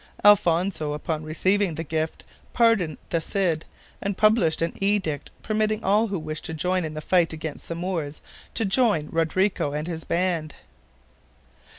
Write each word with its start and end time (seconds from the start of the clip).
Alfonso, 0.23 0.93
upon 0.93 1.21
receiving 1.21 1.75
the 1.75 1.83
gift, 1.83 2.23
pardoned 2.53 2.97
the 3.11 3.21
Cid, 3.21 3.65
and 4.01 4.17
published 4.17 4.63
an 4.63 4.73
edict 4.81 5.29
permitting 5.43 5.83
all 5.83 6.07
who 6.07 6.17
wished 6.17 6.45
to 6.45 6.55
join 6.55 6.83
in 6.83 6.95
the 6.95 7.01
fight 7.01 7.33
against 7.33 7.67
the 7.67 7.75
Moors 7.75 8.19
to 8.55 8.65
join 8.65 9.09
Rodrigo 9.11 9.73
and 9.73 9.87
his 9.87 10.03
band. 10.03 10.55